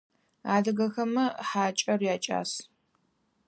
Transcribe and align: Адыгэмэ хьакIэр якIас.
Адыгэмэ 0.55 1.25
хьакIэр 1.47 2.01
якIас. 2.13 2.51